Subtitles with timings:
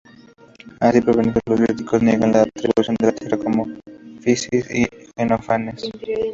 [0.79, 3.67] Así prevenidos, los críticos niegan la atribución de la tierra como
[4.19, 5.83] "physis" en Jenófanes.